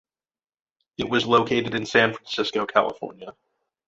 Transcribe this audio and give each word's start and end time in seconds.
It 0.97 1.07
was 1.11 1.27
located 1.27 1.75
in 1.75 1.85
San 1.85 2.15
Francisco, 2.15 2.65
California. 2.65 3.35